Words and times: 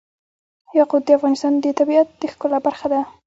یاقوت 0.77 1.03
د 1.05 1.09
افغانستان 1.17 1.53
د 1.59 1.65
طبیعت 1.79 2.07
د 2.21 2.21
ښکلا 2.31 2.59
برخه 2.67 2.87
ده. 2.93 3.01